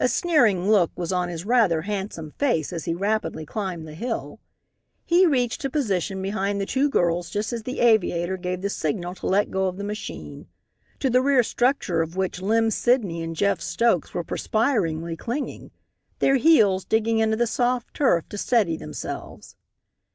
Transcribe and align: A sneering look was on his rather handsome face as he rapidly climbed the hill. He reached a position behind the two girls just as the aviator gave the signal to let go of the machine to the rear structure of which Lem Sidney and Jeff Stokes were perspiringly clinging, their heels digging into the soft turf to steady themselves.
A 0.00 0.08
sneering 0.08 0.70
look 0.70 0.90
was 0.96 1.12
on 1.12 1.28
his 1.28 1.44
rather 1.44 1.82
handsome 1.82 2.30
face 2.38 2.72
as 2.72 2.86
he 2.86 2.94
rapidly 2.94 3.44
climbed 3.44 3.86
the 3.86 3.94
hill. 3.94 4.40
He 5.04 5.26
reached 5.26 5.62
a 5.62 5.68
position 5.68 6.22
behind 6.22 6.58
the 6.58 6.64
two 6.64 6.88
girls 6.88 7.28
just 7.28 7.52
as 7.52 7.64
the 7.64 7.80
aviator 7.80 8.38
gave 8.38 8.62
the 8.62 8.70
signal 8.70 9.14
to 9.16 9.26
let 9.26 9.50
go 9.50 9.66
of 9.66 9.76
the 9.76 9.84
machine 9.84 10.46
to 11.00 11.10
the 11.10 11.20
rear 11.20 11.42
structure 11.42 12.00
of 12.00 12.16
which 12.16 12.40
Lem 12.40 12.70
Sidney 12.70 13.22
and 13.22 13.36
Jeff 13.36 13.60
Stokes 13.60 14.14
were 14.14 14.24
perspiringly 14.24 15.18
clinging, 15.18 15.70
their 16.18 16.36
heels 16.36 16.86
digging 16.86 17.18
into 17.18 17.36
the 17.36 17.46
soft 17.46 17.92
turf 17.92 18.26
to 18.30 18.38
steady 18.38 18.78
themselves. 18.78 19.54